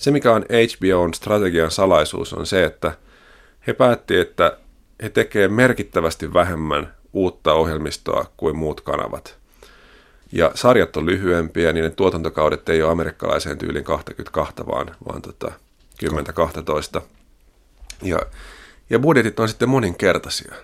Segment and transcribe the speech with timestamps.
[0.00, 2.92] se, mikä on HBOn strategian salaisuus, on se, että
[3.66, 4.56] he päätti, että
[5.02, 9.36] he tekevät merkittävästi vähemmän uutta ohjelmistoa kuin muut kanavat.
[10.32, 15.52] Ja sarjat on lyhyempiä, niiden tuotantokaudet ei ole amerikkalaiseen tyyliin 22, vaan, vaan tota
[16.98, 17.02] 10-12.
[18.02, 18.18] Ja,
[18.90, 20.54] ja budjetit on sitten moninkertaisia.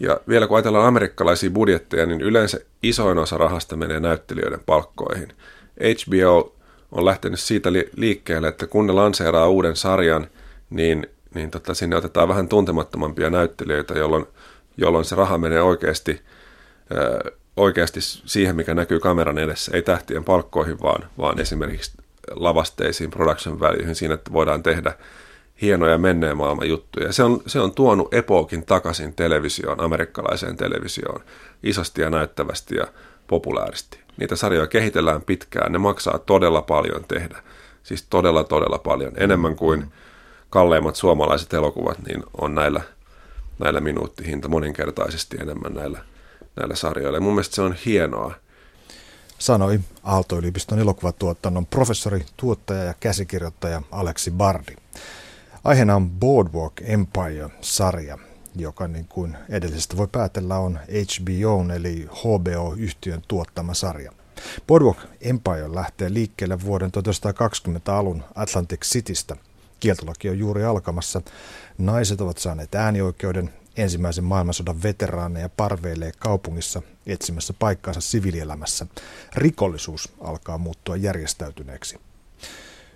[0.00, 5.32] Ja vielä kun ajatellaan amerikkalaisia budjetteja, niin yleensä isoin osa rahasta menee näyttelijöiden palkkoihin.
[5.80, 6.54] HBO
[6.92, 10.26] on lähtenyt siitä liikkeelle, että kun ne lanseeraa uuden sarjan,
[10.70, 14.26] niin, niin tota, sinne otetaan vähän tuntemattomampia näyttelijöitä, jolloin,
[14.76, 16.20] jolloin se raha menee oikeasti,
[16.94, 21.92] ö, oikeasti siihen, mikä näkyy kameran edessä, ei tähtien palkkoihin, vaan, vaan esimerkiksi
[22.30, 24.92] lavasteisiin, production valuehin, siinä, että voidaan tehdä
[25.62, 27.12] hienoja menneen maailman juttuja.
[27.12, 31.20] Se on, se on tuonut epokin takaisin televisioon, amerikkalaiseen televisioon,
[31.62, 32.86] isosti ja näyttävästi ja
[33.26, 34.01] populaaristi.
[34.16, 37.42] Niitä sarjoja kehitellään pitkään, ne maksaa todella paljon tehdä.
[37.82, 39.12] Siis todella, todella paljon.
[39.16, 39.92] Enemmän kuin
[40.50, 42.80] kalleimmat suomalaiset elokuvat, niin on näillä,
[43.58, 46.04] näillä minuuttihinta moninkertaisesti enemmän näillä,
[46.56, 47.16] näillä sarjoilla.
[47.16, 48.34] Ja mun mielestä se on hienoa.
[49.38, 54.72] Sanoi Aalto-yliopiston elokuvatuotannon professori, tuottaja ja käsikirjoittaja Aleksi Bardi.
[55.64, 58.18] Aiheena on Boardwalk Empire-sarja,
[58.56, 64.12] joka niin kuin edellisestä voi päätellä on HBO eli HBO-yhtiön tuottama sarja.
[64.66, 69.36] Boardwalk Empire lähtee liikkeelle vuoden 1920 alun Atlantic Citystä.
[69.80, 71.22] Kieltolaki on juuri alkamassa.
[71.78, 78.86] Naiset ovat saaneet äänioikeuden, ensimmäisen maailmansodan veteraaneja parveilee kaupungissa etsimässä paikkaansa siviilielämässä.
[79.34, 82.00] Rikollisuus alkaa muuttua järjestäytyneeksi.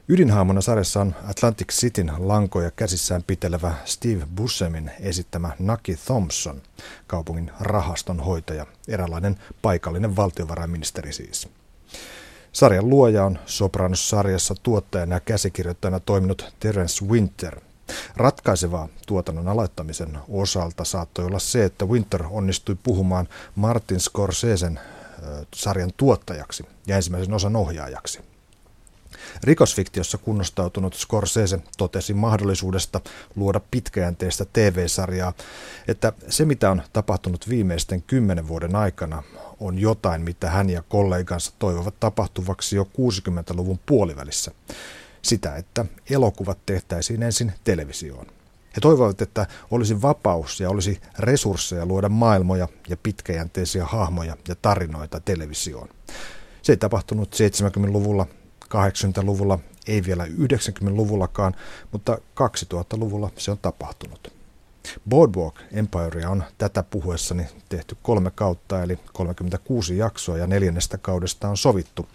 [0.08, 6.62] Ydinhaamona sarjassa on Atlantic Cityn lankoja käsissään pitelevä Steve Buscemin esittämä Naki Thompson,
[7.06, 11.48] kaupungin rahaston hoitaja, eräänlainen paikallinen valtiovarainministeri siis.
[12.52, 17.60] Sarjan luoja on Sopranos-sarjassa tuottajana ja käsikirjoittajana toiminut Terence Winter.
[18.16, 24.80] Ratkaisevaa tuotannon aloittamisen osalta saattoi olla se, että Winter onnistui puhumaan Martin Scorsesen
[25.54, 28.35] sarjan tuottajaksi ja ensimmäisen osan ohjaajaksi.
[29.42, 33.00] Rikosfiktiossa kunnostautunut Scorsese totesi mahdollisuudesta
[33.36, 35.32] luoda pitkäjänteistä TV-sarjaa,
[35.88, 39.22] että se mitä on tapahtunut viimeisten kymmenen vuoden aikana
[39.60, 44.50] on jotain, mitä hän ja kollegansa toivovat tapahtuvaksi jo 60-luvun puolivälissä.
[45.22, 48.26] Sitä, että elokuvat tehtäisiin ensin televisioon.
[48.76, 55.20] He toivovat, että olisi vapaus ja olisi resursseja luoda maailmoja ja pitkäjänteisiä hahmoja ja tarinoita
[55.20, 55.88] televisioon.
[56.62, 58.26] Se ei tapahtunut 70-luvulla
[58.66, 61.54] 80-luvulla, ei vielä 90-luvullakaan,
[61.92, 64.32] mutta 2000-luvulla se on tapahtunut.
[65.08, 71.56] Boardwalk Empire on tätä puhuessani tehty kolme kautta, eli 36 jaksoa ja neljännestä kaudesta on
[71.56, 72.08] sovittu.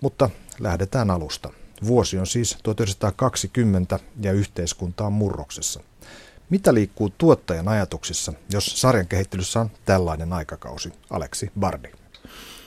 [0.00, 1.52] Mutta lähdetään alusta.
[1.86, 5.80] Vuosi on siis 1920 ja yhteiskunta on murroksessa.
[6.50, 10.92] Mitä liikkuu tuottajan ajatuksissa, jos sarjan kehittelyssä on tällainen aikakausi?
[11.10, 11.88] Aleksi Bardi.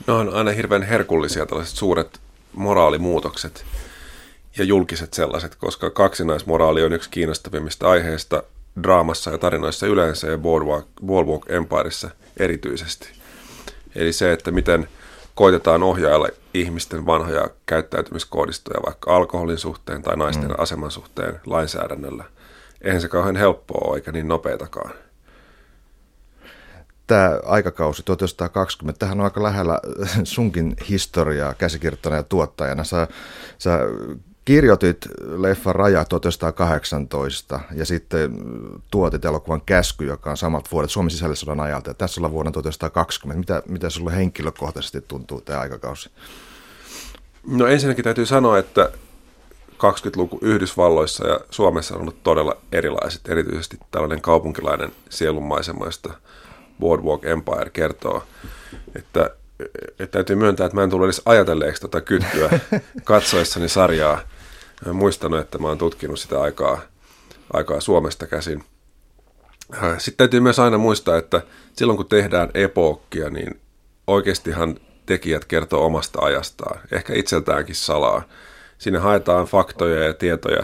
[0.08, 2.22] No on aina hirveän herkullisia tällaiset suuret
[2.54, 3.66] moraalimuutokset
[4.58, 8.44] ja julkiset sellaiset, koska kaksinaismoraali on yksi kiinnostavimmista aiheista
[8.84, 13.10] draamassa ja tarinoissa yleensä ja Boardwalk, Boardwalk Empireissa erityisesti.
[13.96, 14.88] Eli se, että miten
[15.36, 20.56] koitetaan ohjailla ihmisten vanhoja käyttäytymiskoodistoja vaikka alkoholin suhteen tai naisten mm.
[20.58, 22.24] aseman suhteen lainsäädännöllä.
[22.82, 24.94] Eihän se kauhean helppoa eikä niin nopeatakaan
[27.10, 29.80] tämä aikakausi 1920, tähän on aika lähellä
[30.24, 32.84] sunkin historiaa käsikirjoittajana ja tuottajana.
[32.84, 33.08] Sä,
[33.58, 33.80] sä
[34.46, 34.98] kirjoitit
[35.38, 38.32] leffan Raja 1918 ja sitten
[38.92, 41.90] tuotit elokuvan Käsky, joka on samat vuodet Suomen sisällissodan ajalta.
[41.90, 43.40] Ja tässä ollaan vuonna 1920.
[43.40, 46.10] Mitä, mitä sulle henkilökohtaisesti tuntuu tämä aikakausi?
[47.48, 48.92] No ensinnäkin täytyy sanoa, että
[49.72, 56.14] 20-luku Yhdysvalloissa ja Suomessa on ollut todella erilaiset, erityisesti tällainen kaupunkilainen sielunmaisema, josta–
[56.80, 58.24] Boardwalk Empire kertoo,
[58.96, 59.30] että,
[59.90, 62.60] että täytyy myöntää, että mä en tullut edes ajatelleeksi tota kyttyä
[63.04, 64.22] katsoessani sarjaa.
[64.86, 66.82] Mä muistanut, että mä oon tutkinut sitä aikaa,
[67.54, 68.64] aikaa Suomesta käsin.
[69.98, 71.42] Sitten täytyy myös aina muistaa, että
[71.74, 73.60] silloin kun tehdään epookkia, niin
[74.08, 78.22] oikeastihan tekijät kertoo omasta ajastaan, ehkä itseltäänkin salaa.
[78.78, 80.64] Sinne haetaan faktoja ja tietoja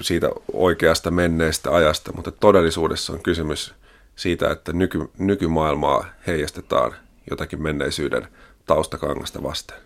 [0.00, 3.74] siitä oikeasta menneestä ajasta, mutta todellisuudessa on kysymys–
[4.16, 6.94] siitä, että nyky, nykymaailmaa heijastetaan
[7.30, 8.28] jotakin menneisyyden
[8.66, 9.76] taustakangasta vasten.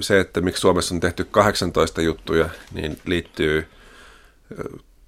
[0.00, 3.66] Se, että miksi Suomessa on tehty 18 juttuja, niin liittyy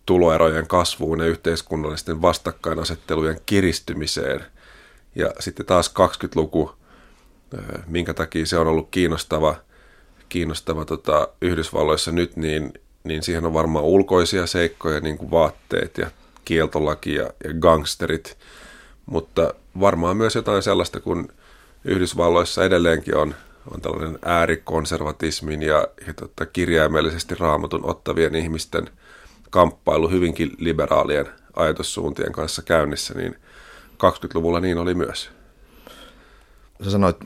[0.07, 4.45] tuloerojen kasvuun ja yhteiskunnallisten vastakkainasettelujen kiristymiseen.
[5.15, 6.73] Ja sitten taas 20-luku,
[7.87, 9.57] minkä takia se on ollut kiinnostava
[10.29, 12.73] kiinnostava tota, Yhdysvalloissa nyt, niin,
[13.05, 16.11] niin siihen on varmaan ulkoisia seikkoja, niin kuin vaatteet ja
[16.49, 18.39] kieltolaki ja, ja gangsterit,
[19.07, 21.29] mutta varmaan myös jotain sellaista, kun
[21.85, 23.35] Yhdysvalloissa edelleenkin on,
[23.75, 28.91] on tällainen äärikonservatismin ja, ja tota, kirjaimellisesti raamatun ottavien ihmisten
[29.51, 33.37] kamppailu hyvinkin liberaalien ajatussuuntien kanssa käynnissä, niin
[33.93, 35.31] 20-luvulla niin oli myös.
[36.85, 37.17] Sä sanoit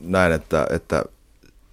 [0.00, 1.04] näin, että, että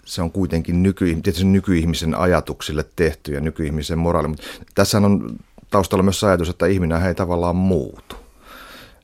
[0.05, 4.43] se on kuitenkin nyky, tietysti nykyihmisen ajatuksille tehty ja nykyihmisen moraali, mutta
[4.75, 5.39] tässä on
[5.73, 8.15] taustalla myös ajatus, että ihminen ei tavallaan muutu,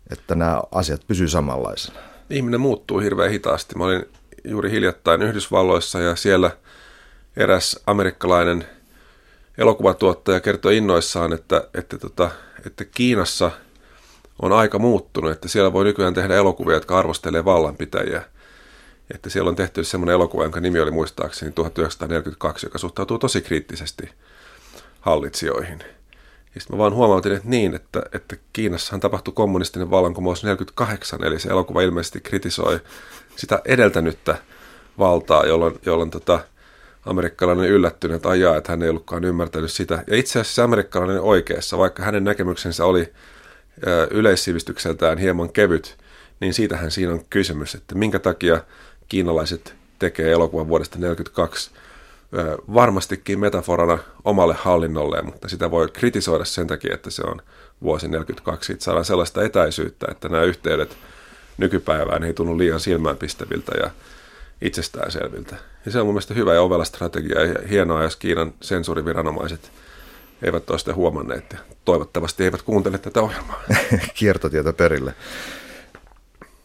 [0.09, 1.99] että nämä asiat pysyy samanlaisena.
[2.29, 3.77] Ihminen muuttuu hirveän hitaasti.
[3.77, 4.05] Mä olin
[4.43, 6.51] juuri hiljattain Yhdysvalloissa ja siellä
[7.37, 8.65] eräs amerikkalainen
[9.57, 12.31] elokuvatuottaja kertoi innoissaan, että, että, tota,
[12.65, 13.51] että Kiinassa
[14.41, 18.23] on aika muuttunut, että siellä voi nykyään tehdä elokuvia, jotka arvostelee vallanpitäjiä–
[19.13, 24.09] että siellä on tehty semmoinen elokuva, jonka nimi oli muistaakseni 1942, joka suhtautuu tosi kriittisesti
[25.01, 25.83] hallitsijoihin.
[26.55, 31.39] Ja sitten mä vaan huomautin, että niin, että, että Kiinassahan tapahtui kommunistinen vallankumous 48, eli
[31.39, 32.79] se elokuva ilmeisesti kritisoi
[33.35, 34.37] sitä edeltänyttä
[34.99, 36.39] valtaa, jolloin, jolloin tota,
[37.05, 40.03] amerikkalainen yllättynyt, ajaa, että hän ei ollutkaan ymmärtänyt sitä.
[40.07, 43.13] Ja itse asiassa amerikkalainen oikeassa, vaikka hänen näkemyksensä oli
[43.87, 45.97] ö, yleissivistykseltään hieman kevyt,
[46.39, 48.63] niin siitähän siinä on kysymys, että minkä takia
[49.09, 51.71] kiinalaiset tekee elokuvan vuodesta 1942
[52.73, 57.41] varmastikin metaforana omalle hallinnolleen, mutta sitä voi kritisoida sen takia, että se on
[57.81, 58.67] vuosi 1942.
[58.67, 60.97] Siitä saadaan sellaista etäisyyttä, että nämä yhteydet
[61.57, 63.91] nykypäivään ei tunnu liian silmäänpistäviltä ja
[64.61, 65.55] itsestäänselviltä.
[65.85, 69.71] Ja se on mun mielestä hyvä ja ovella strategia ja hienoa, jos Kiinan sensuuriviranomaiset
[70.41, 73.61] eivät ole sitä huomanneet ja toivottavasti eivät kuuntele tätä ohjelmaa.
[74.19, 75.13] Kiertotietä perille.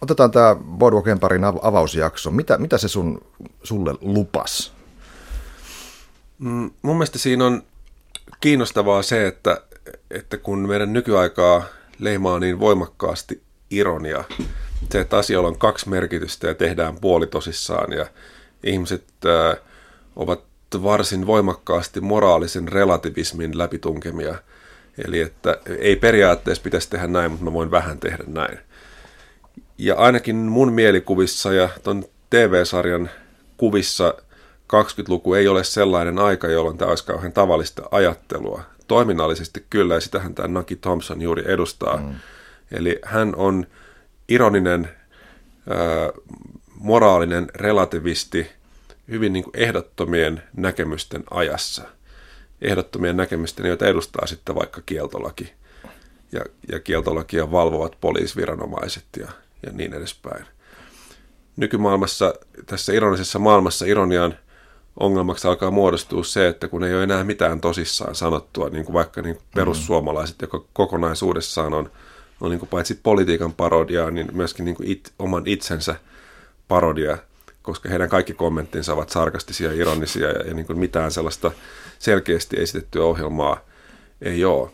[0.02, 2.31] Otetaan tämä Boardwalk Empirein avausjakso.
[2.31, 3.20] Mitä, mitä se sun,
[3.62, 4.73] sulle lupas?
[6.38, 7.62] Mm, mun mielestä siinä on
[8.40, 9.60] kiinnostavaa se, että,
[10.10, 11.64] että kun meidän nykyaikaa
[11.98, 14.25] leimaa niin voimakkaasti ironia,
[14.92, 18.06] se, että asioilla on kaksi merkitystä ja tehdään puolitosissaan ja
[18.64, 19.62] ihmiset äh,
[20.16, 20.44] ovat
[20.82, 24.34] varsin voimakkaasti moraalisen relativismin läpitunkemia.
[25.06, 28.58] Eli että ei periaatteessa pitäisi tehdä näin, mutta mä voin vähän tehdä näin
[29.78, 33.10] ja ainakin mun mielikuvissa ja ton TV-sarjan
[33.56, 34.14] kuvissa
[34.72, 38.62] 20-luku ei ole sellainen aika, jolloin tämä olisi kauhean tavallista ajattelua.
[38.88, 41.96] Toiminnallisesti kyllä, ja sitähän tämä Naki Thompson juuri edustaa.
[41.96, 42.14] Mm.
[42.72, 43.66] Eli hän on
[44.28, 44.88] ironinen,
[45.70, 46.22] äh,
[46.75, 48.50] moraalinen relativisti
[49.08, 51.82] hyvin niin kuin ehdottomien näkemysten ajassa.
[52.62, 55.52] Ehdottomien näkemysten, joita edustaa sitten vaikka kieltolaki
[56.32, 59.28] ja, ja kieltolakia valvovat poliisviranomaiset ja
[59.67, 60.44] ja niin edespäin.
[61.56, 62.34] Nykymaailmassa,
[62.67, 64.34] tässä ironisessa maailmassa ironian
[65.00, 69.23] ongelmaksi alkaa muodostua se, että kun ei ole enää mitään tosissaan sanottua, niin kuin vaikka
[69.23, 69.55] niin kuin mm.
[69.55, 71.91] perussuomalaiset, joka kokonaisuudessaan on,
[72.41, 75.96] on niin kuin paitsi politiikan parodiaa, niin myöskin niin kuin it, oman itsensä
[76.69, 77.19] parodia,
[77.62, 81.50] koska heidän kaikki kommenttinsa ovat sarkastisia ja ironisia ja, ja niin kuin mitään sellaista
[81.99, 83.61] selkeästi esitettyä ohjelmaa
[84.23, 84.70] ei ole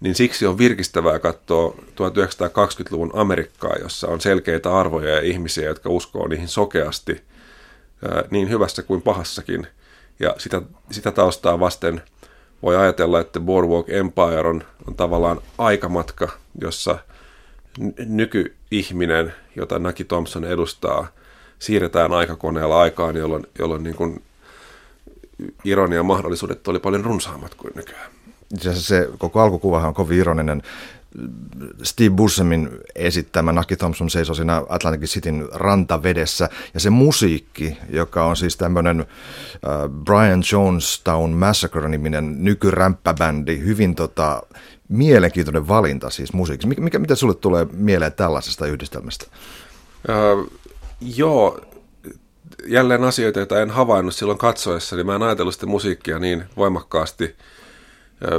[0.00, 6.28] niin siksi on virkistävää katsoa 1920-luvun Amerikkaa, jossa on selkeitä arvoja ja ihmisiä, jotka uskoo
[6.28, 7.20] niihin sokeasti
[8.30, 9.66] niin hyvässä kuin pahassakin.
[10.20, 12.02] Ja sitä, sitä taustaa vasten
[12.62, 16.28] voi ajatella, että Boardwalk Empire on, on tavallaan aikamatka,
[16.60, 16.98] jossa
[17.98, 21.06] nykyihminen, jota Naki Thompson edustaa,
[21.58, 24.22] siirretään aikakoneella aikaan, jolloin, jolloin niin kuin
[25.64, 28.10] ironian mahdollisuudet oli paljon runsaammat kuin nykyään
[28.72, 30.62] se koko alkukuvahan on kovin ironinen.
[31.82, 38.36] Steve Buscemin esittämä Naki Thompson seisoo siinä Atlantic Cityn rantavedessä, ja se musiikki, joka on
[38.36, 44.42] siis tämmöinen uh, Brian Jonestown Massacre-niminen nykyrämppäbändi, hyvin tota,
[44.88, 46.68] mielenkiintoinen valinta siis musiikiksi.
[46.68, 49.26] Mikä, mikä, mitä sulle tulee mieleen tällaisesta yhdistelmästä?
[50.08, 50.52] Uh,
[51.00, 51.60] joo,
[52.66, 57.36] jälleen asioita, joita en havainnut silloin katsoessa, niin mä en ajatellut sitä musiikkia niin voimakkaasti–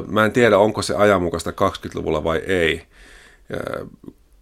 [0.08, 2.82] Mä en tiedä, onko se ajanmukaista 20-luvulla vai ei,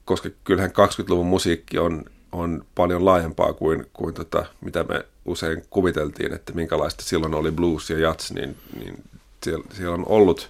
[0.06, 6.34] koska kyllähän 20-luvun musiikki on, on paljon laajempaa kuin, kuin tota, mitä me usein kuviteltiin,
[6.34, 9.04] että minkälaista silloin oli blues ja jazz, niin, niin
[9.44, 10.50] siellä, siellä on ollut,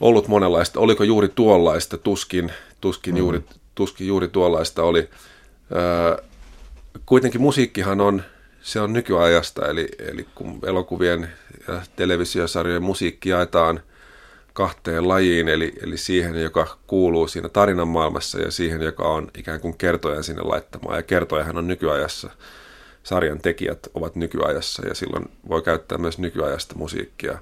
[0.00, 0.80] ollut monenlaista.
[0.80, 1.98] Oliko juuri tuollaista?
[1.98, 3.18] Tuskin, tuskin, mm.
[3.18, 5.08] juuri, tuskin juuri tuollaista oli.
[7.06, 8.22] kuitenkin musiikkihan on,
[8.62, 11.28] se on nykyajasta, eli, eli kun elokuvien
[11.68, 13.80] ja televisiosarjojen musiikki jaetaan
[14.52, 19.60] kahteen lajiin, eli, eli siihen, joka kuuluu siinä tarinan maailmassa ja siihen, joka on ikään
[19.60, 20.96] kuin kertojan sinne laittamaan.
[20.96, 22.30] Ja kertojahan on nykyajassa
[23.06, 27.38] sarjan tekijät ovat nykyajassa ja silloin voi käyttää myös nykyajasta musiikkia.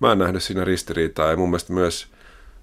[0.00, 2.06] Mä en nähnyt siinä ristiriitaa ja mun mielestä myös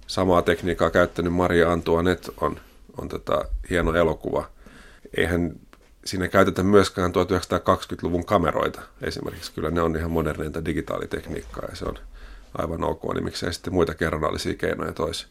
[0.08, 2.60] samaa tekniikkaa käyttänyt Maria Antoinette on,
[2.98, 4.50] on tota hieno elokuva.
[5.18, 5.52] Eihän
[6.10, 9.52] siinä käytetä myöskään 1920-luvun kameroita esimerkiksi.
[9.52, 11.98] Kyllä ne on ihan moderneinta digitaalitekniikkaa ja se on
[12.58, 15.28] aivan ok, niin miksei sitten muita kerronnallisia keinoja toisi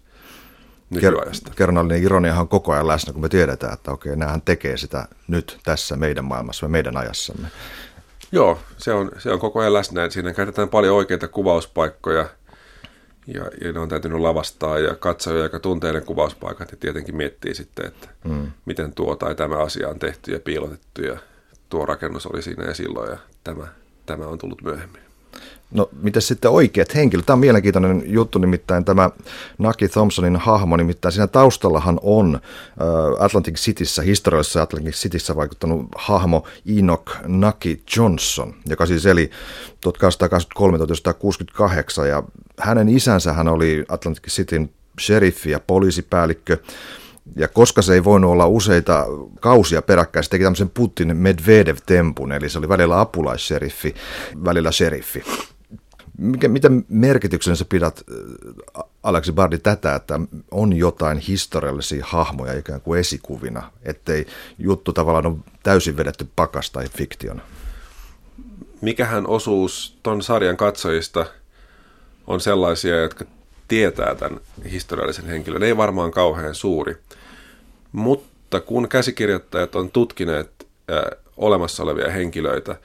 [0.91, 1.53] nykyajasta.
[1.57, 5.59] Kerronnallinen ironiahan on koko ajan läsnä, kun me tiedetään, että okei, näähän tekee sitä nyt
[5.65, 7.49] tässä meidän maailmassa, meidän ajassamme.
[8.33, 10.11] Joo, se on, se on koko ajan läsnä.
[10.11, 12.29] Siinä käytetään paljon oikeita kuvauspaikkoja
[13.35, 17.55] ja, ja ne on täytynyt lavastaa ja katsoja, joka tuntee ne kuvauspaikat ja tietenkin miettii
[17.55, 18.53] sitten, että mm.
[18.65, 21.19] miten tuo tai tämä asia on tehty ja piilotettu ja
[21.69, 23.67] tuo rakennus oli siinä ja silloin ja tämä,
[24.07, 25.08] tämä on tullut myöhemmin.
[25.71, 27.27] No, miten sitten oikeat henkilöt?
[27.27, 29.11] Tämä on mielenkiintoinen juttu, nimittäin tämä
[29.59, 32.41] Naki Thompsonin hahmo, nimittäin siinä taustallahan on
[33.19, 36.47] Atlantic Cityssä, historiallisessa Atlantic Cityssä vaikuttanut hahmo
[36.79, 39.31] Enoch Naki Johnson, joka siis eli
[42.03, 42.23] 1883-1968, ja
[42.59, 44.71] hänen isänsä hän oli Atlantic Cityn
[45.01, 46.57] sheriffi ja poliisipäällikkö,
[47.37, 49.07] ja koska se ei voinut olla useita
[49.41, 53.95] kausia peräkkäin, se teki tämmöisen Putin Medvedev-tempun, eli se oli välillä apulaisseriffi,
[54.45, 55.25] välillä sheriffi.
[56.19, 58.03] Mikä, mitä merkityksen sä pidät,
[59.03, 60.21] Aleksi Bardi, tätä, että
[60.51, 64.27] on jotain historiallisia hahmoja ikään kuin esikuvina, ettei
[64.59, 67.43] juttu tavallaan ole täysin vedetty pakas tai fiktiona?
[68.81, 71.27] Mikähän osuus ton sarjan katsojista
[72.27, 73.25] on sellaisia, jotka
[73.69, 75.63] tietää tämän historiallisen henkilön?
[75.63, 76.97] Ei varmaan kauhean suuri.
[77.93, 80.67] Mutta kun käsikirjoittajat on tutkineet
[81.37, 82.77] olemassa olevia henkilöitä,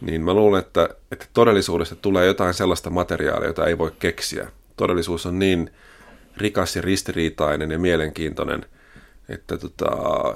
[0.00, 4.50] niin mä luulen, että, että todellisuudesta tulee jotain sellaista materiaalia, jota ei voi keksiä.
[4.76, 5.70] Todellisuus on niin
[6.36, 8.66] rikas ja ristiriitainen ja mielenkiintoinen,
[9.28, 9.86] että tota,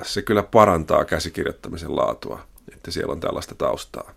[0.03, 2.41] se kyllä parantaa käsikirjoittamisen laatua,
[2.73, 4.15] että siellä on tällaista taustaa.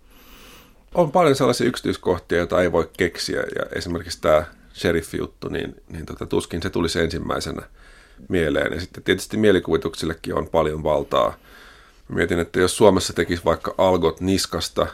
[0.94, 6.26] On paljon sellaisia yksityiskohtia, joita ei voi keksiä, ja esimerkiksi tämä sheriff-juttu, niin, niin tota,
[6.26, 7.62] tuskin se tulisi ensimmäisenä
[8.28, 8.72] mieleen.
[8.72, 11.34] Ja sitten tietysti mielikuvituksillekin on paljon valtaa.
[12.08, 14.86] Mietin, että jos Suomessa tekisi vaikka algot niskasta,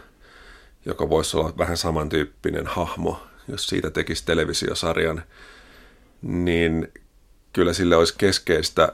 [0.84, 5.22] joka voisi olla vähän samantyyppinen hahmo, jos siitä tekisi televisiosarjan,
[6.22, 6.92] niin
[7.52, 8.92] kyllä sille olisi keskeistä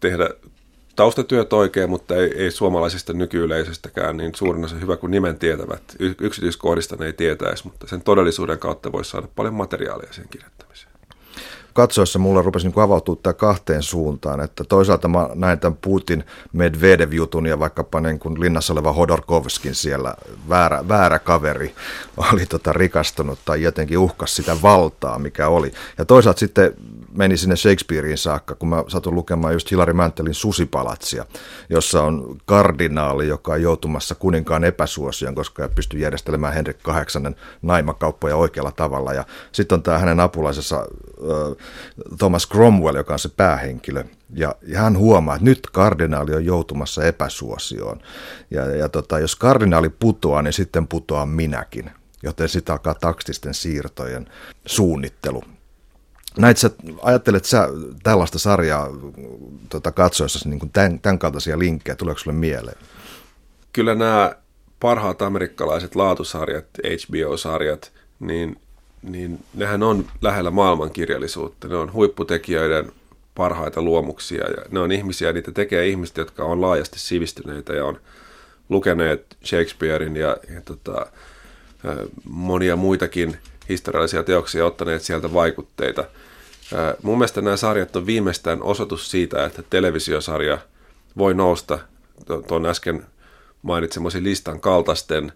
[0.00, 0.30] tehdä
[0.96, 5.82] taustatyöt oikein, mutta ei, ei suomalaisesta nykyyleisöstäkään, niin suurin osa hyvä kuin nimen tietävät.
[6.20, 10.91] Yksityiskohdista ne ei tietäisi, mutta sen todellisuuden kautta voisi saada paljon materiaalia sen kirjoittamiseen
[11.72, 17.46] katsoessa mulle rupesi niin avautua tämä kahteen suuntaan, että toisaalta mä näin tämän Putin Medvedev-jutun
[17.46, 20.14] ja vaikkapa niin kuin linnassa oleva Hodorkovskin siellä,
[20.48, 21.74] väärä, väärä kaveri,
[22.32, 25.72] oli tota rikastunut tai jotenkin uhkas sitä valtaa, mikä oli.
[25.98, 26.74] Ja toisaalta sitten
[27.16, 31.26] meni sinne Shakespearein saakka, kun mä satun lukemaan just Hilari Mäntelin Susipalatsia,
[31.68, 38.36] jossa on kardinaali, joka on joutumassa kuninkaan epäsuosioon, koska ei pysty järjestelemään Henrik VIII naimakauppoja
[38.36, 39.12] oikealla tavalla.
[39.12, 40.86] Ja sitten on tämä hänen apulaisensa
[42.18, 44.04] Thomas Cromwell, joka on se päähenkilö.
[44.34, 48.00] Ja, ja hän huomaa, että nyt kardinaali on joutumassa epäsuosioon.
[48.50, 51.90] Ja, ja tota, jos kardinaali putoaa, niin sitten putoaa minäkin.
[52.22, 54.26] Joten sitten alkaa taktisten siirtojen
[54.66, 55.42] suunnittelu.
[56.38, 56.70] Näit sä,
[57.02, 57.68] ajattelet sä
[58.02, 58.88] tällaista sarjaa
[59.68, 62.78] tota, katsoessa niin tämän, tämän kaltaisia linkkejä, tuleeko sulle mieleen?
[63.72, 64.34] Kyllä nämä
[64.80, 68.56] parhaat amerikkalaiset laatusarjat, HBO-sarjat, niin
[69.02, 71.68] niin nehän on lähellä maailmankirjallisuutta.
[71.68, 72.92] Ne on huipputekijöiden
[73.34, 78.00] parhaita luomuksia ja ne on ihmisiä, niitä tekee ihmiset, jotka on laajasti sivistyneitä ja on
[78.68, 81.06] lukeneet Shakespearein ja, ja tota,
[82.24, 83.36] monia muitakin
[83.72, 86.04] historiallisia teoksia ottaneet sieltä vaikutteita.
[87.02, 90.58] Mun mielestä nämä sarjat on viimeistään osoitus siitä, että televisiosarja
[91.18, 91.78] voi nousta
[92.48, 93.06] tuon äsken
[93.62, 95.32] mainitsemasi listan kaltaisten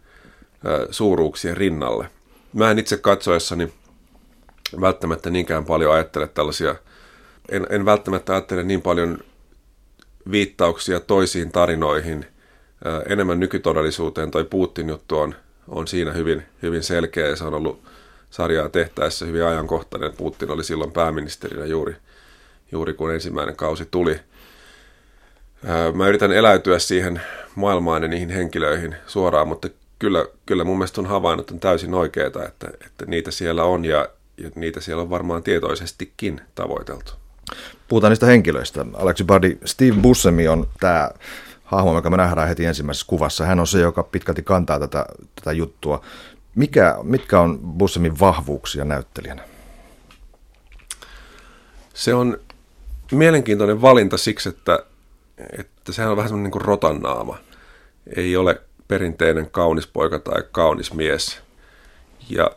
[0.91, 2.11] suuruuksien rinnalle
[2.57, 3.73] mä en itse katsoessani
[4.81, 6.77] välttämättä niinkään paljon ajattele tällaisia,
[7.49, 9.19] en, en välttämättä ajattele niin paljon
[10.31, 12.27] viittauksia toisiin tarinoihin,
[13.09, 14.31] enemmän nykytodellisuuteen.
[14.31, 15.35] Toi Putin juttu on,
[15.69, 17.83] on siinä hyvin, hyvin selkeä ja se on ollut
[18.31, 20.13] sarjaa tehtäessä hyvin ajankohtainen.
[20.17, 21.97] Putin oli silloin pääministerinä juuri,
[22.73, 24.21] juuri kun ensimmäinen kausi tuli.
[25.95, 27.21] Mä yritän eläytyä siihen
[27.55, 29.69] maailmaan ja niihin henkilöihin suoraan, mutta
[29.99, 34.09] kyllä, kyllä mun mielestä on havainnut on täysin oikeaa, että, että niitä siellä on ja,
[34.37, 37.13] ja niitä siellä on varmaan tietoisestikin tavoiteltu.
[37.89, 38.87] Puhutaan niistä henkilöistä.
[38.95, 41.11] Aleksi Buddy, Steve Buscemi on tämä
[41.65, 43.45] hahmo, joka me nähdään heti ensimmäisessä kuvassa.
[43.47, 46.05] Hän on se, joka pitkälti kantaa tätä, tätä juttua.
[46.57, 49.43] Mikä, mitkä on Buscemin vahvuuksia näyttelijänä?
[51.95, 52.39] Se on
[53.13, 54.85] mielenkiintoinen valinta siksi, että,
[55.59, 57.39] että sehän on vähän semmoinen niin rotannaama.
[58.17, 61.41] Ei ole perinteinen kaunis poika tai kaunis mies.
[62.31, 62.51] Ja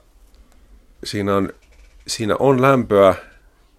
[1.04, 1.54] siinä on,
[2.08, 3.16] siinä on lämpöä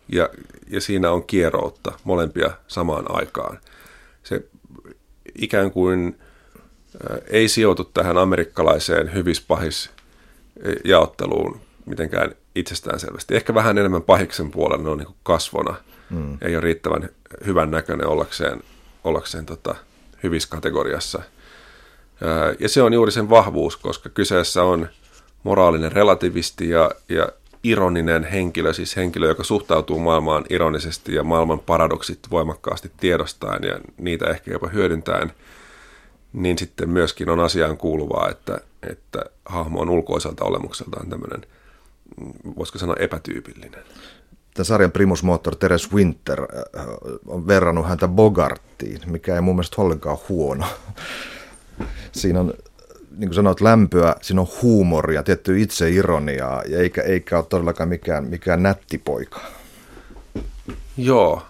[0.09, 0.29] ja,
[0.69, 3.59] ja siinä on kieroutta, molempia samaan aikaan.
[4.23, 4.45] Se
[5.35, 6.19] ikään kuin
[7.27, 9.91] ei sijoitu tähän amerikkalaiseen hyvis-pahis
[10.85, 13.37] jaotteluun mitenkään itsestäänselvästi.
[13.37, 15.75] Ehkä vähän enemmän pahiksen puolella, ne on niin kasvona.
[16.11, 16.38] Mm.
[16.43, 17.09] Ei ole riittävän
[17.47, 18.62] hyvän näköinen ollakseen,
[19.05, 19.75] ollakseen tota,
[20.23, 21.23] hyviskategoriassa.
[22.59, 24.88] Ja se on juuri sen vahvuus, koska kyseessä on
[25.43, 27.29] moraalinen relativisti ja, ja
[27.62, 34.31] ironinen henkilö, siis henkilö, joka suhtautuu maailmaan ironisesti ja maailman paradoksit voimakkaasti tiedostaen ja niitä
[34.31, 35.33] ehkä jopa hyödyntäen,
[36.33, 41.47] niin sitten myöskin on asiaan kuuluvaa, että, että hahmo on ulkoiselta olemukseltaan tämmöinen,
[42.57, 43.83] voisiko sanoa epätyypillinen.
[44.55, 46.87] Tämän sarjan primus motor Teres Winter äh,
[47.27, 50.65] on verrannut häntä Bogarttiin, mikä ei mun mielestä ollenkaan huono.
[52.13, 52.55] Siinä on
[53.17, 58.25] niin kuin sanoit, lämpöä, siinä on huumoria, tietty itseironiaa, ja eikä, eikä ole todellakaan mikään,
[58.25, 59.41] mikään nättipoika.
[60.97, 61.43] Joo.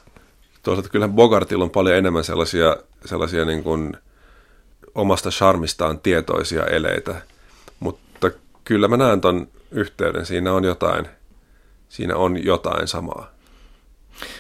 [0.62, 3.96] Toisaalta kyllähän Bogartilla on paljon enemmän sellaisia, sellaisia niin kuin
[4.94, 7.22] omasta charmistaan tietoisia eleitä,
[7.80, 8.30] mutta
[8.64, 11.08] kyllä mä näen ton yhteyden, siinä on jotain,
[11.88, 13.30] siinä on jotain samaa.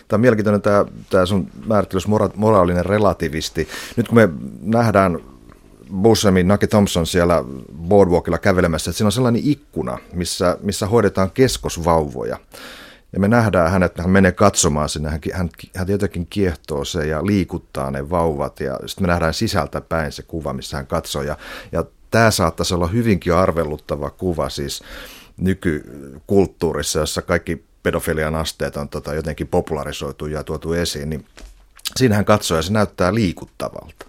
[0.08, 3.68] Tämä on mielenkiintoinen tämä, tämä sun määrittelys mora, moraalinen relativisti.
[3.96, 4.28] Nyt kun me
[4.60, 5.18] nähdään
[6.02, 7.44] Buscemi, Naki Thompson siellä
[7.88, 12.38] boardwalkilla kävelemässä, että siinä on sellainen ikkuna, missä, missä hoidetaan keskosvauvoja.
[13.12, 17.26] Ja me nähdään hänet, hän menee katsomaan sinne, hän, hän, hän jotenkin kiehtoo se ja
[17.26, 21.22] liikuttaa ne vauvat ja sitten me nähdään sisältä päin se kuva, missä hän katsoo.
[21.22, 21.36] Ja,
[21.72, 24.82] ja tämä saattaisi olla hyvinkin arveluttava kuva siis
[25.36, 31.26] nykykulttuurissa, jossa kaikki pedofilian asteet on tota, jotenkin popularisoitu ja tuotu esiin, niin
[31.96, 34.06] siinähän katsoo ja se näyttää liikuttavalta.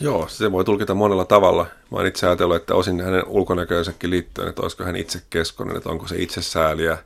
[0.00, 1.66] Joo, se voi tulkita monella tavalla.
[1.90, 5.88] Mä oon itse ajatellut, että osin hänen ulkonäköönsäkin liittyen, että olisiko hän itse keskonen, että
[5.88, 6.98] onko se itsesääliä,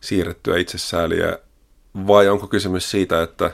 [0.00, 1.38] siirrettyä itsesääliä,
[2.06, 3.50] vai onko kysymys siitä, että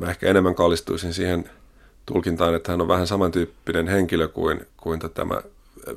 [0.00, 1.50] mä ehkä enemmän kallistuisin siihen
[2.06, 5.42] tulkintaan, että hän on vähän samantyyppinen henkilö kuin, kuin tämä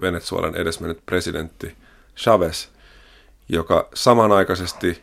[0.02, 1.76] Venezuelan edesmennyt presidentti
[2.18, 2.68] Chavez,
[3.50, 5.02] joka samanaikaisesti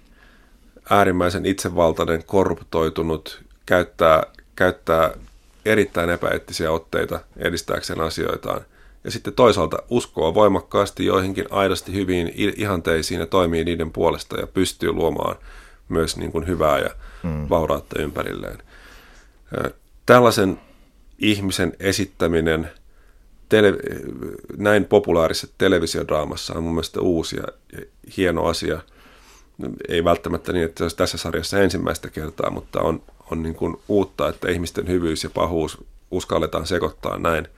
[0.90, 4.22] äärimmäisen itsevaltainen, korruptoitunut, käyttää,
[4.56, 5.10] käyttää
[5.64, 8.60] erittäin epäeettisiä otteita edistääkseen asioitaan.
[9.04, 14.92] Ja sitten toisaalta uskoo voimakkaasti joihinkin aidosti hyviin ihanteisiin ja toimii niiden puolesta ja pystyy
[14.92, 15.36] luomaan
[15.88, 16.90] myös niin kuin hyvää ja
[17.22, 17.46] mm.
[17.50, 18.58] vaurautta ympärilleen.
[20.06, 20.60] Tällaisen
[21.18, 22.70] ihmisen esittäminen
[23.48, 23.74] tele,
[24.56, 27.44] näin populaarisessa televisiodraamassa on mun mielestä uusi ja
[28.16, 28.78] hieno asia.
[29.88, 33.76] Ei välttämättä niin, että se olisi tässä sarjassa ensimmäistä kertaa, mutta on, on niin kuin
[33.88, 37.48] uutta, että ihmisten hyvyys ja pahuus uskalletaan sekoittaa näin,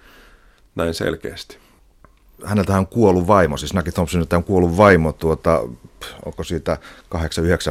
[0.76, 1.58] näin selkeästi.
[2.44, 5.62] Häneltä on kuollut vaimo, siis Naki Thompsonilta on kuollut vaimo, tuota,
[6.24, 6.78] onko siitä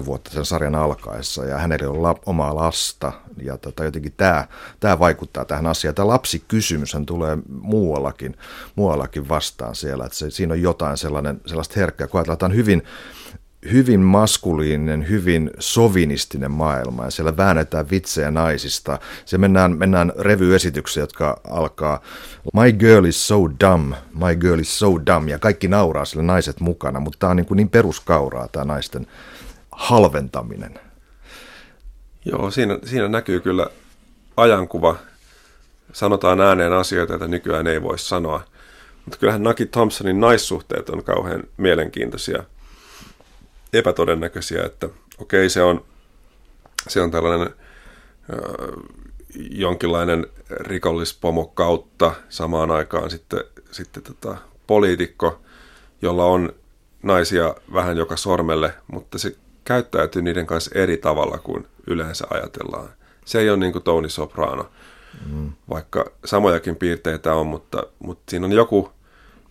[0.02, 4.48] 8-9 vuotta sen sarjan alkaessa, ja hänellä on la, omaa lasta, ja tota, jotenkin tämä,
[4.80, 5.96] tämä vaikuttaa tähän asiaan.
[5.96, 8.38] Tämä lapsikysymyshän tulee muuallakin,
[8.76, 12.84] muuallakin vastaan siellä, että se, siinä on jotain sellainen, sellaista herkkää, kun ajatellaan, hyvin
[13.72, 19.00] hyvin maskuliininen, hyvin sovinistinen maailma ja siellä väännetään vitsejä naisista.
[19.26, 22.02] Se mennään, mennään revyesityksiä, jotka alkaa
[22.54, 26.60] My girl is so dumb, my girl is so dumb ja kaikki nauraa sille naiset
[26.60, 29.08] mukana, mutta tämä on niin, kuin niin peruskauraa tämä naisten
[29.72, 30.80] halventaminen.
[32.26, 33.68] Joo, siinä, siinä näkyy kyllä
[34.38, 34.96] ajankuva.
[35.94, 38.44] Sanotaan ääneen asioita, joita nykyään ei voi sanoa.
[39.06, 42.44] Mutta kyllähän Naki Thompsonin naissuhteet on kauhean mielenkiintoisia–
[43.78, 45.86] epätodennäköisiä, että okei, se on,
[46.88, 48.38] se on tällainen äh,
[49.50, 55.42] jonkinlainen rikollispomo kautta samaan aikaan sitten, sitten tota, poliitikko,
[56.02, 56.54] jolla on
[57.04, 62.90] naisia vähän joka sormelle, mutta se käyttäytyy niiden kanssa eri tavalla kuin yleensä ajatellaan.
[63.26, 64.72] Se ei ole niin kuin Tony Soprano,
[65.32, 65.52] mm.
[65.70, 68.92] vaikka samojakin piirteitä on, mutta, mutta siinä on joku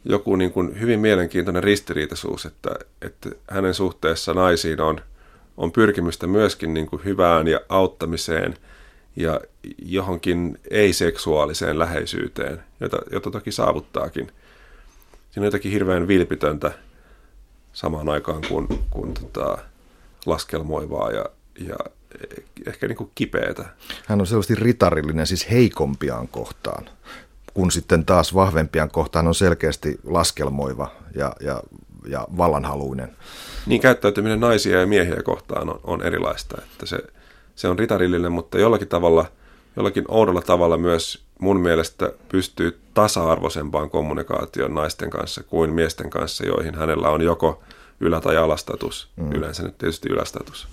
[0.04, 2.70] joku niin kuin hyvin mielenkiintoinen ristiriitaisuus, että,
[3.02, 5.00] että hänen suhteessa naisiin on,
[5.56, 8.56] on pyrkimystä myöskin niin kuin hyvään ja auttamiseen
[9.16, 9.40] ja
[9.78, 14.26] johonkin ei-seksuaaliseen läheisyyteen, jota, jota toki saavuttaakin.
[15.30, 16.72] Siinä on jotakin hirveän vilpitöntä
[17.72, 19.58] samaan aikaan kuin, kuin tota,
[20.26, 21.24] laskelmoivaa ja,
[21.68, 21.76] ja
[22.66, 23.64] ehkä niin kuin kipeätä.
[24.06, 26.88] Hän on selvästi ritarillinen siis heikompiaan kohtaan
[27.54, 31.62] kun sitten taas vahvempian kohtaan on selkeästi laskelmoiva ja, ja,
[32.08, 33.16] ja vallanhaluinen.
[33.66, 36.98] Niin käyttäytyminen naisia ja miehiä kohtaan on, on erilaista, että se,
[37.54, 39.26] se on ritarillinen, mutta jollakin tavalla,
[39.76, 46.74] jollakin oudolla tavalla myös mun mielestä pystyy tasa-arvoisempaan kommunikaatioon naisten kanssa kuin miesten kanssa, joihin
[46.74, 47.62] hänellä on joko
[48.00, 49.08] ylä- tai alastatus.
[49.16, 49.32] Mm.
[49.32, 50.68] Yleensä nyt tietysti ylästatus.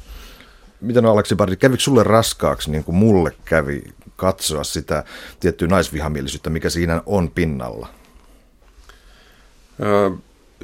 [0.82, 3.84] Miten Aleksi Bardi, kävikö sulle raskaaksi, niin kuin mulle kävi,
[4.16, 5.04] katsoa sitä
[5.40, 7.88] tiettyä naisvihamielisyyttä, mikä siinä on pinnalla?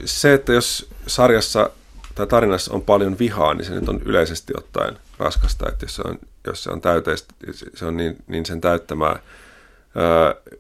[0.06, 1.70] Se, että jos sarjassa
[2.16, 6.02] tai tarinassa on paljon vihaa, niin se nyt on yleisesti ottaen raskasta, että jos se
[6.06, 7.34] on, jos se on täyteistä,
[7.76, 9.20] se on niin, niin sen täyttämää.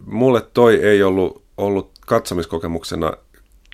[0.05, 3.13] Mulle toi ei ollut, ollut katsomiskokemuksena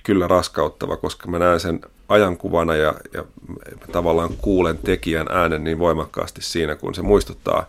[0.04, 3.24] kyllä raskauttava, koska mä näen sen ajankuvana ja, ja
[3.92, 7.66] tavallaan kuulen tekijän äänen niin voimakkaasti siinä, kun se muistuttaa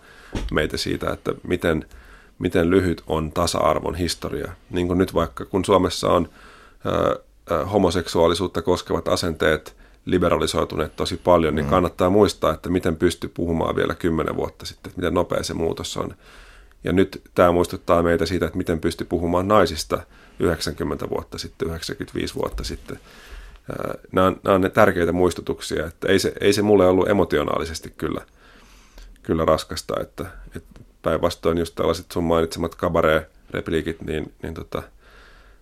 [0.52, 1.86] meitä siitä, että miten,
[2.40, 4.52] miten lyhyt on tasa-arvon historia.
[4.70, 6.30] Niin kuin nyt vaikka, kun Suomessa on
[6.86, 11.70] ö, ö, homoseksuaalisuutta koskevat asenteet liberalisoituneet tosi paljon, niin mm.
[11.70, 15.98] kannattaa muistaa, että miten pystyy puhumaan vielä kymmenen vuotta sitten, että miten nopea se muutos
[15.98, 16.16] on.
[16.84, 20.00] Ja nyt tämä muistuttaa meitä siitä, että miten pystyy puhumaan naisista
[20.40, 23.00] 90 vuotta sitten, 95 vuotta sitten.
[24.12, 27.94] Nämä on, nämä on ne tärkeitä muistutuksia, että ei se, ei se mulle ollut emotionaalisesti
[27.98, 28.22] kyllä,
[29.24, 30.26] kyllä raskasta, että,
[30.56, 34.84] että päinvastoin just tällaiset sun mainitsemat kabaree-repliikit, niin, niin tota,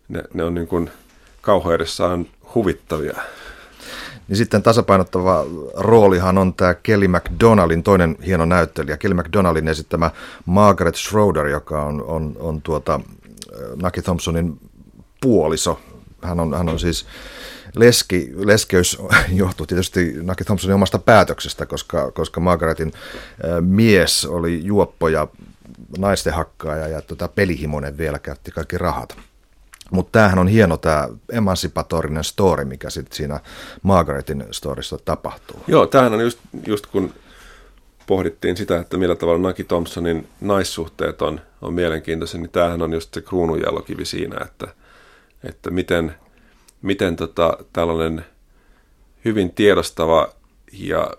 [0.08, 0.90] ne, ne on niin kuin
[1.42, 3.18] kauheudessaan huvittavia.
[4.28, 10.12] Niin sitten tasapainottava roolihan on tämä Kelly McDonaldin toinen hieno näyttelijä, Kelly McDonaldin esittämä
[10.46, 13.00] Margaret Schroeder, joka on, on, on tuota,
[13.82, 14.60] Naki Thompsonin
[15.22, 15.80] puoliso.
[16.22, 17.06] Hän on, hän on siis
[17.76, 18.98] leski, leskeys
[19.34, 22.94] johtuu tietysti Naki Thompsonin omasta päätöksestä, koska, koska Margaretin
[23.62, 25.28] mies oli juoppo ja
[25.98, 29.18] naisten hakkaaja ja tota, pelihimonen vielä käytti kaikki rahat.
[29.92, 33.40] Mutta tämähän on hieno tämä emansipatorinen story, mikä sitten siinä
[33.82, 35.64] Margaretin storissa tapahtuu.
[35.68, 37.14] Joo, tämähän on just, just kun
[38.08, 43.14] pohdittiin sitä, että millä tavalla Naki Thompsonin naissuhteet on, on mielenkiintoisia, niin tämähän on just
[43.14, 44.68] se kruununjalokivi siinä, että,
[45.44, 46.16] että miten,
[46.84, 48.26] miten tota, tällainen
[49.26, 50.30] hyvin tiedostava
[50.74, 51.12] ja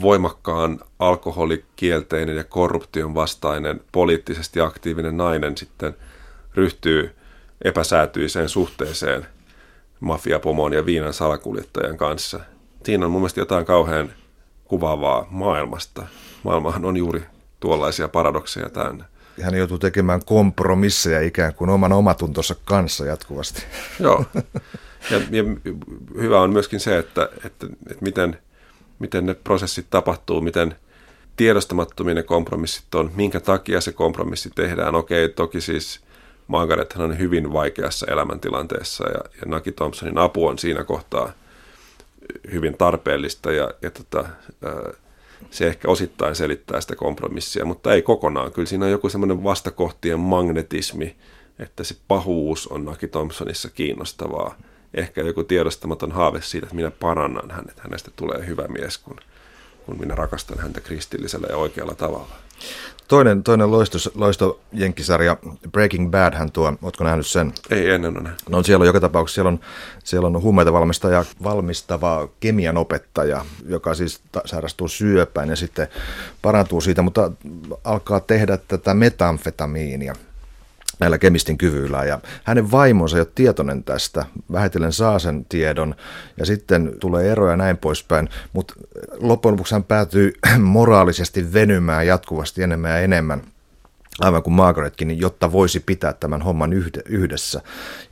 [0.00, 5.96] voimakkaan alkoholikielteinen ja korruption vastainen poliittisesti aktiivinen nainen sitten
[6.54, 7.10] ryhtyy–
[7.64, 9.26] epäsäätyiseen suhteeseen
[10.00, 12.40] mafiapomon ja viinan salakuljettajan kanssa.
[12.84, 14.12] Siinä on mun mielestä jotain kauhean
[14.64, 16.06] kuvaavaa maailmasta.
[16.42, 17.22] Maailmahan on juuri
[17.60, 19.04] tuollaisia paradokseja täynnä.
[19.42, 23.64] Hän joutuu tekemään kompromisseja ikään kuin oman omatuntonsa kanssa jatkuvasti.
[24.00, 24.24] Joo.
[25.10, 25.44] Ja, ja
[26.20, 28.38] hyvä on myöskin se, että, että, että miten,
[28.98, 30.76] miten ne prosessit tapahtuu, miten
[31.36, 34.94] tiedostamattomia ne kompromissit on, minkä takia se kompromissi tehdään.
[34.94, 36.00] Okei, toki siis–
[36.52, 41.32] Margaret on hyvin vaikeassa elämäntilanteessa ja, ja Naki Thompsonin apu on siinä kohtaa
[42.52, 44.28] hyvin tarpeellista ja, ja tota,
[45.50, 48.52] se ehkä osittain selittää sitä kompromissia, mutta ei kokonaan.
[48.52, 51.16] Kyllä siinä on joku semmoinen vastakohtien magnetismi,
[51.58, 54.54] että se pahuus on Naki Thompsonissa kiinnostavaa.
[54.94, 59.16] Ehkä joku tiedostamaton haave siitä, että minä parannan hänet, hänestä tulee hyvä mies, kun,
[59.86, 62.36] kun minä rakastan häntä kristillisellä ja oikealla tavalla.
[63.08, 65.36] Toinen, toinen loisto, loisto jenkkisarja
[65.72, 67.52] Breaking Bad, hän tuo, ootko nähnyt sen?
[67.70, 69.60] Ei ennen ole No siellä on joka tapauksessa, siellä on,
[70.04, 75.88] siellä on huumeita valmistaja, valmistava kemian opettaja, joka siis sairastuu syöpään ja sitten
[76.42, 77.32] parantuu siitä, mutta
[77.84, 80.14] alkaa tehdä tätä metamfetamiinia
[81.02, 82.04] näillä kemistin kyvyillä.
[82.04, 84.24] Ja hänen vaimonsa ei ole tietoinen tästä.
[84.52, 85.94] Vähitellen saa sen tiedon
[86.36, 88.28] ja sitten tulee eroja näin poispäin.
[88.52, 88.74] Mutta
[89.20, 93.42] loppujen lopuksi hän päätyy moraalisesti venymään jatkuvasti enemmän ja enemmän
[94.20, 96.72] aivan kuin Margaretkin, niin jotta voisi pitää tämän homman
[97.06, 97.60] yhdessä,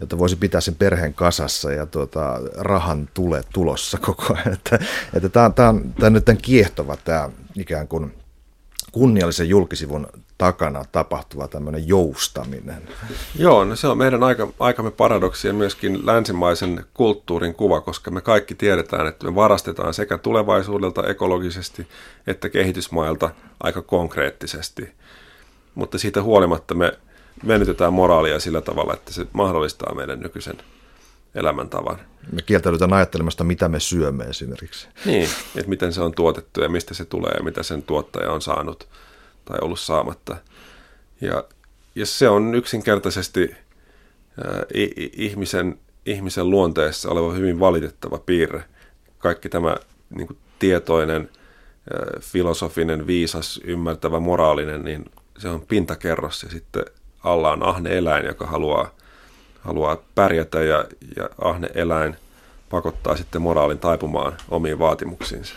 [0.01, 4.53] jotta voisi pitää sen perheen kasassa ja tuota, rahan tule tulossa koko ajan.
[4.61, 4.79] Että,
[5.15, 8.15] että tämä, on, on, on nyt tämän kiehtova tämä ikään kuin
[8.93, 10.07] kunniallisen julkisivun
[10.39, 12.83] takana tapahtuva tämmöinen joustaminen.
[13.39, 18.21] Joo, no se on meidän aika, aikamme paradoksi ja myöskin länsimaisen kulttuurin kuva, koska me
[18.21, 21.87] kaikki tiedetään, että me varastetaan sekä tulevaisuudelta ekologisesti
[22.27, 24.93] että kehitysmailta aika konkreettisesti.
[25.75, 26.93] Mutta siitä huolimatta me
[27.47, 30.57] venytetään moraalia sillä tavalla, että se mahdollistaa meidän nykyisen
[31.35, 32.01] elämäntavan.
[32.33, 34.89] Me kieltäydytään ajattelemasta, mitä me syömme esimerkiksi.
[35.05, 38.43] Niin, että miten se on tuotettu ja mistä se tulee ja mitä sen tuottaja on
[38.43, 38.89] saanut
[39.45, 40.37] tai ollut saamatta.
[41.21, 41.45] Ja,
[41.95, 44.61] ja se on yksinkertaisesti äh,
[45.13, 48.65] ihmisen, ihmisen luonteessa oleva hyvin valitettava piirre.
[49.19, 49.77] Kaikki tämä
[50.11, 51.31] niin kuin tietoinen,
[51.95, 55.05] äh, filosofinen, viisas, ymmärtävä, moraalinen, niin
[55.39, 56.85] se on pintakerros ja sitten
[57.25, 58.95] alla on ahne eläin, joka haluaa
[59.61, 60.85] haluaa pärjätä ja,
[61.17, 62.17] ja ahne eläin
[62.71, 65.55] pakottaa sitten moraalin taipumaan omiin vaatimuksiinsa.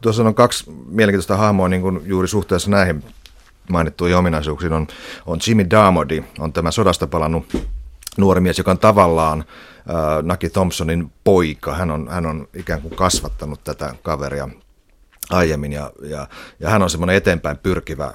[0.00, 3.04] Tuossa on kaksi mielenkiintoista hahmoa niin kuin juuri suhteessa näihin
[3.70, 4.86] mainittuihin ominaisuuksiin on,
[5.26, 7.46] on Jimmy Darmody, on tämä sodasta palannut
[8.18, 11.74] nuori mies, joka on tavallaan äh, Naki Thompsonin poika.
[11.74, 14.48] Hän on, hän on ikään kuin kasvattanut tätä kaveria
[15.30, 16.28] aiemmin ja, ja,
[16.60, 18.14] ja hän on semmoinen eteenpäin pyrkivä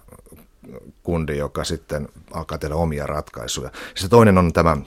[1.04, 3.72] kundi, joka sitten alkaa tehdä omia ratkaisuja.
[3.96, 4.78] Se toinen on tämä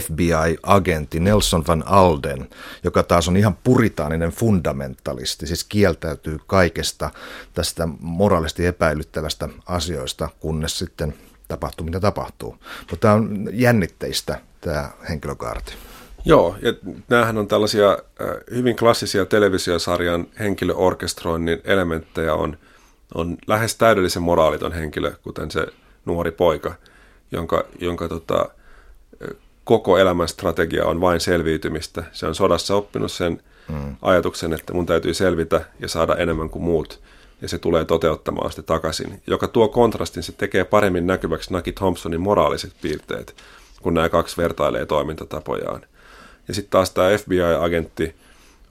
[0.00, 2.48] FBI-agentti Nelson Van Alden,
[2.84, 7.10] joka taas on ihan puritaaninen fundamentalisti, siis kieltäytyy kaikesta
[7.54, 11.14] tästä moraalisesti epäilyttävästä asioista, kunnes sitten
[11.48, 12.58] tapahtuu mitä tapahtuu.
[12.80, 15.74] Mutta tämä on jännitteistä tämä henkilökaarti.
[16.24, 16.74] Joo, ja
[17.08, 22.58] näähän on tällaisia äh, hyvin klassisia televisiosarjan henkilöorkestroinnin elementtejä on,
[23.14, 25.66] on lähes täydellisen moraaliton henkilö, kuten se
[26.04, 26.74] nuori poika,
[27.32, 28.48] jonka, jonka tota,
[29.64, 32.04] koko elämän strategia on vain selviytymistä.
[32.12, 33.96] Se on sodassa oppinut sen mm.
[34.02, 37.00] ajatuksen, että mun täytyy selvitä ja saada enemmän kuin muut.
[37.42, 39.22] Ja se tulee toteuttamaan sitä takaisin.
[39.26, 43.36] Joka tuo kontrastin, se tekee paremmin näkyväksi Naki Thompsonin moraaliset piirteet,
[43.82, 45.80] kun nämä kaksi vertailee toimintatapojaan.
[46.48, 48.14] Ja sitten taas tämä FBI-agentti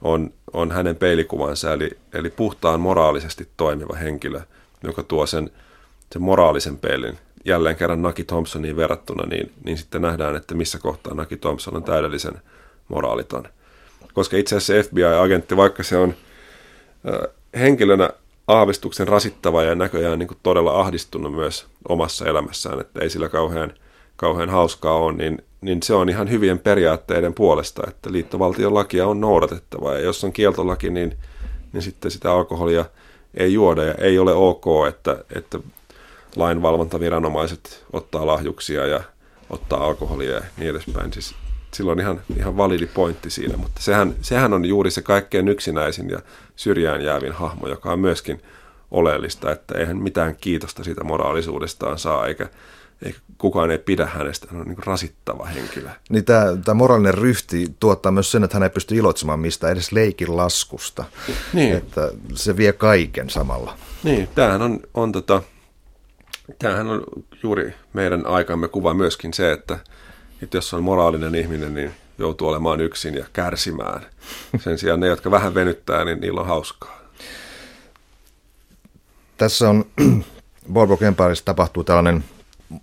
[0.02, 4.40] on, on hänen peilikuvansa, eli, eli puhtaan moraalisesti toimiva henkilö,
[4.82, 5.50] joka tuo sen,
[6.12, 11.14] sen moraalisen peilin jälleen kerran Naki Thompsoniin verrattuna, niin, niin sitten nähdään, että missä kohtaa
[11.14, 12.40] Naki Thompson on täydellisen
[12.88, 13.44] moraaliton.
[14.14, 16.14] Koska itse asiassa FBI-agentti, vaikka se on
[17.08, 18.10] äh, henkilönä
[18.48, 23.74] aavistuksen rasittava ja näköjään niin kuin todella ahdistunut myös omassa elämässään, että ei sillä kauhean,
[24.16, 29.20] kauhean hauskaa ole, niin, niin se on ihan hyvien periaatteiden puolesta, että liittovaltion lakia on
[29.20, 31.16] noudatettava ja jos on kieltolaki, niin,
[31.72, 32.84] niin sitten sitä alkoholia
[33.34, 35.58] ei juoda ja ei ole ok, että, että
[36.36, 39.00] lainvalvontaviranomaiset ottaa lahjuksia ja
[39.50, 41.12] ottaa alkoholia ja niin edespäin.
[41.12, 41.34] Siis
[41.74, 46.18] silloin ihan, ihan validi pointti siinä, mutta sehän, sehän on juuri se kaikkein yksinäisin ja
[46.56, 48.42] syrjään jäävin hahmo, joka on myöskin
[48.90, 52.48] oleellista, että eihän mitään kiitosta siitä moraalisuudestaan saa, eikä,
[53.02, 55.88] eikä kukaan ei pidä hänestä, hän on niin rasittava henkilö.
[56.10, 59.92] Niin tämä, tämä moraalinen ryhti tuottaa myös sen, että hän ei pysty iloitsemaan mistään edes
[59.92, 61.04] leikin laskusta,
[61.52, 61.76] niin.
[61.76, 63.76] että se vie kaiken samalla.
[64.02, 65.42] Niin, tämähän on, on tota,
[66.58, 67.04] Tämähän on
[67.42, 69.78] juuri meidän aikamme kuva myöskin se, että,
[70.42, 74.06] että jos on moraalinen ihminen, niin joutuu olemaan yksin ja kärsimään.
[74.58, 77.00] Sen sijaan ne, jotka vähän venyttää, niin niillä on hauskaa.
[79.36, 79.84] Tässä on
[80.74, 82.24] Volvo Empireissa tapahtuu tällainen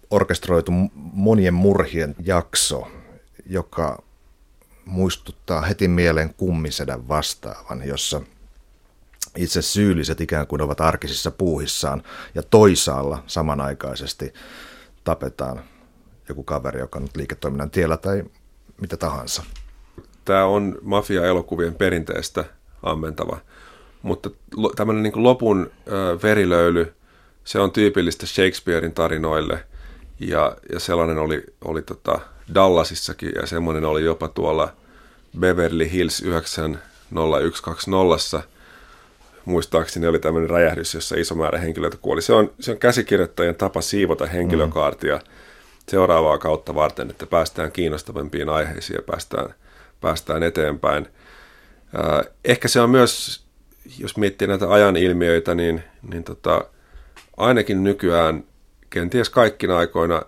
[0.10, 2.88] orkestroitu monien murhien jakso,
[3.46, 4.04] joka
[4.86, 8.22] muistuttaa heti mieleen kummisedän vastaavan, jossa–
[9.38, 12.04] itse syylliset ikään kuin ovat arkisissa puuhissaan
[12.36, 14.34] ja toisaalla samanaikaisesti
[15.04, 15.64] tapetaan
[16.30, 18.24] joku kaveri, joka on nyt liiketoiminnan tiellä tai
[18.82, 19.44] mitä tahansa.
[20.26, 22.46] Tämä on mafia-elokuvien perinteestä
[22.84, 23.38] ammentava,
[24.02, 24.30] mutta
[24.76, 25.72] tämmöinen niin lopun
[26.24, 26.94] verilöyly,
[27.44, 29.66] se on tyypillistä Shakespearein tarinoille
[30.20, 32.20] ja, ja sellainen oli, oli tota
[32.56, 34.74] Dallasissakin ja semmoinen oli jopa tuolla
[35.40, 38.52] Beverly Hills 90120
[39.46, 42.22] muistaakseni oli tämmöinen räjähdys, jossa iso määrä henkilöitä kuoli.
[42.22, 45.24] Se on, se on käsikirjoittajien tapa siivota henkilökaartia mm.
[45.90, 49.54] seuraavaa kautta varten, että päästään kiinnostavampiin aiheisiin ja päästään,
[50.02, 51.08] päästään eteenpäin.
[51.96, 53.44] Äh, ehkä se on myös,
[54.00, 56.66] jos miettii näitä ajan ilmiöitä, niin, niin tota,
[57.38, 58.44] ainakin nykyään,
[58.90, 60.22] kenties kaikkina aikoina,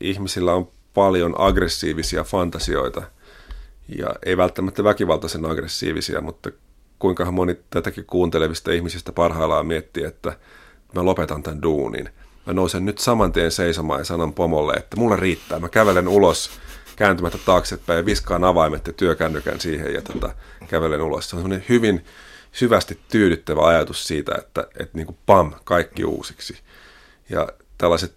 [0.00, 3.02] ihmisillä on paljon aggressiivisia fantasioita.
[3.98, 6.50] Ja ei välttämättä väkivaltaisen aggressiivisia, mutta
[6.98, 10.36] kuinka moni tätäkin kuuntelevista ihmisistä parhaillaan miettii, että
[10.94, 12.08] mä lopetan tämän duunin.
[12.46, 15.58] Mä nousen nyt saman tien seisomaan ja sanon pomolle, että mulle riittää.
[15.58, 16.50] Mä kävelen ulos
[16.96, 20.34] kääntymättä taaksepäin ja viskaan avaimet ja työkännykän siihen ja tota,
[20.68, 21.30] kävelen ulos.
[21.30, 22.04] Se on hyvin
[22.52, 26.58] syvästi tyydyttävä ajatus siitä, että, että niin kuin pam, kaikki uusiksi.
[27.30, 28.14] Ja tällaiset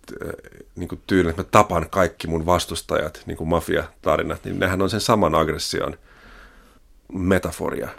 [0.76, 4.90] niin kuin tyylit, että mä tapan kaikki mun vastustajat, niin kuin mafia-tarinat, niin nehän on
[4.90, 5.98] sen saman aggression
[7.14, 7.90] metaforia.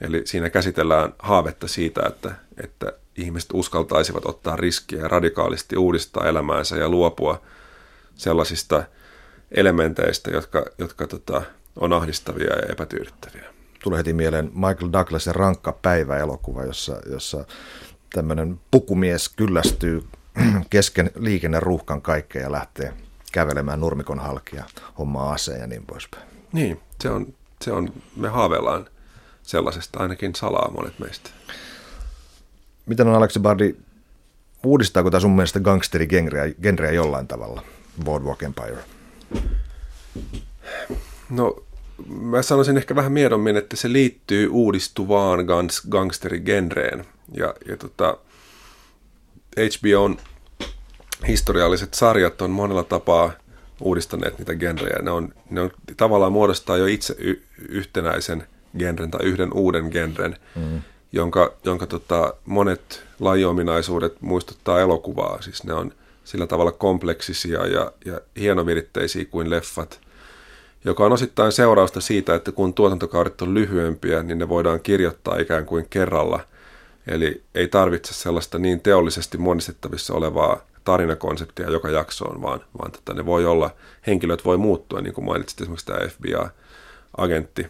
[0.00, 6.76] Eli siinä käsitellään haavetta siitä, että, että ihmiset uskaltaisivat ottaa riskiä ja radikaalisti uudistaa elämäänsä
[6.76, 7.42] ja luopua
[8.16, 8.84] sellaisista
[9.50, 11.42] elementeistä, jotka, jotka tota,
[11.76, 13.54] on ahdistavia ja epätyydyttäviä.
[13.82, 17.44] Tulee heti mieleen Michael Douglasin rankka päivä-elokuva, jossa, jossa
[18.12, 20.04] tämmöinen pukumies kyllästyy
[20.70, 22.94] kesken liikenneruuhkan kaikkea ja lähtee
[23.32, 24.64] kävelemään nurmikon halkia,
[24.98, 26.28] hommaa aseen ja niin poispäin.
[26.52, 28.86] Niin, se on, se on, me haaveillaan
[29.44, 31.30] sellaisesta ainakin salaa monet meistä.
[32.86, 33.74] Miten on Aleksi Bardi,
[34.64, 37.62] uudistaako tämä sun mielestä gangsterigenreä jollain tavalla,
[38.04, 38.84] Boardwalk Empire?
[41.30, 41.64] No,
[42.08, 47.04] mä sanoisin ehkä vähän miedommin, että se liittyy uudistuvaan gans, gangsterigenreen.
[47.32, 48.18] Ja, ja tota,
[49.56, 50.16] HBOn
[51.28, 53.32] historialliset sarjat on monella tapaa
[53.80, 55.02] uudistaneet niitä genrejä.
[55.02, 58.46] Ne on, ne on tavallaan muodostaa jo itse y- yhtenäisen
[58.78, 60.80] genren tai yhden uuden genren, mm.
[61.12, 65.42] jonka, jonka tota, monet lajiominaisuudet muistuttaa elokuvaa.
[65.42, 65.92] Siis ne on
[66.24, 70.00] sillä tavalla kompleksisia ja, ja hienoviritteisiä kuin leffat,
[70.84, 75.66] joka on osittain seurausta siitä, että kun tuotantokaudet on lyhyempiä, niin ne voidaan kirjoittaa ikään
[75.66, 76.40] kuin kerralla.
[77.06, 83.26] Eli ei tarvitse sellaista niin teollisesti monistettavissa olevaa tarinakonseptia joka jaksoon, vaan, vaan tota, ne
[83.26, 83.70] voi olla,
[84.06, 87.66] henkilöt voi muuttua, niin kuin mainitsit esimerkiksi tämä FBI-agentti.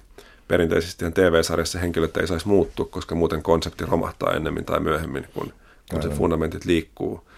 [0.49, 5.53] Perinteisesti TV-sarjassa henkilöt ei saisi muuttua, koska muuten konsepti romahtaa ennemmin tai myöhemmin, kun,
[5.91, 7.29] kun se fundamentit liikkuu.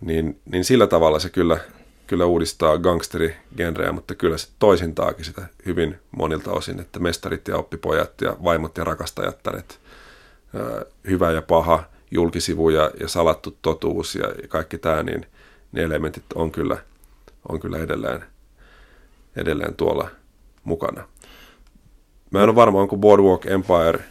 [0.00, 1.58] Niin, niin sillä tavalla se kyllä,
[2.06, 8.20] kyllä uudistaa gangsterigenreä, mutta kyllä se toisintaakin sitä hyvin monilta osin, että mestarit ja oppipojat
[8.20, 9.80] ja vaimot ja rakastajattaret,
[11.08, 15.26] hyvä ja paha– julkisivu ja, ja salattu totuus ja, ja kaikki tämä, niin
[15.72, 16.76] ne elementit on kyllä,
[17.48, 18.24] on kyllä edelleen,
[19.36, 20.10] edelleen tuolla
[20.64, 21.08] mukana.
[22.30, 24.04] Mä en ole varma, onko Boardwalk Empire,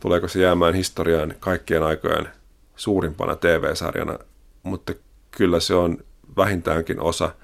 [0.00, 2.28] tuleeko se jäämään historiaan kaikkien aikojen
[2.76, 4.18] suurimpana TV-sarjana,
[4.62, 4.92] mutta
[5.30, 5.98] kyllä se on
[6.36, 7.34] vähintäänkin osa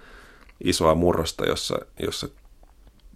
[0.65, 2.29] isoa murrosta, jossa, jossa,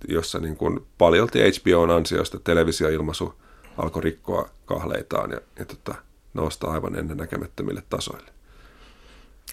[0.09, 3.35] jossa niin kuin paljolti HBOn ansiosta televisioilmaisu
[3.79, 5.95] alkoi rikkoa kahleitaan ja, ja tota,
[6.35, 8.31] nousta aivan ennen näkemättömille tasoille.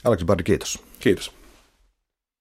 [0.04, 0.84] Aleksi Bardi, kiitos.
[1.00, 1.37] Kiitos.